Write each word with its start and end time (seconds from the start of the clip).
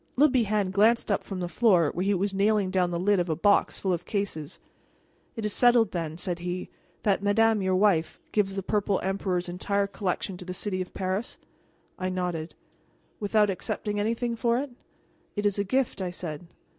Le 0.15 0.27
Bihan 0.27 0.71
glanced 0.71 1.11
up 1.11 1.23
from 1.23 1.41
the 1.41 1.47
floor 1.47 1.91
where 1.93 2.03
he 2.03 2.15
was 2.15 2.33
nailing 2.33 2.71
down 2.71 2.89
the 2.89 2.97
lid 2.99 3.19
of 3.19 3.29
a 3.29 3.35
box 3.35 3.77
full 3.77 3.93
of 3.93 4.03
cases. 4.03 4.59
"It 5.35 5.45
is 5.45 5.53
settled, 5.53 5.91
then," 5.91 6.17
said 6.17 6.39
he, 6.39 6.69
"that 7.03 7.21
madame, 7.21 7.61
your 7.61 7.75
wife, 7.75 8.19
gives 8.31 8.55
the 8.55 8.63
Purple 8.63 8.99
Emperor's 9.03 9.47
entire 9.47 9.85
Collection 9.85 10.37
to 10.37 10.43
the 10.45 10.55
city 10.55 10.81
of 10.81 10.95
Paris?" 10.95 11.37
I 11.99 12.09
nodded. 12.09 12.55
"Without 13.19 13.51
accepting 13.51 13.99
anything 13.99 14.35
for 14.35 14.57
it?" 14.57 14.71
"It 15.35 15.45
is 15.45 15.59
a 15.59 15.63
gift," 15.63 16.01
I 16.01 16.09
said. 16.09 16.47